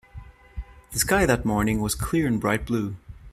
[0.93, 2.95] The sky that morning was clear and bright blue.